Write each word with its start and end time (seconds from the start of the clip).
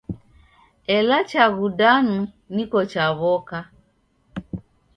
Ela 0.95 1.17
chaghu 1.29 1.67
danu 1.79 2.15
niko 2.55 2.79
chaw'oka. 2.91 3.59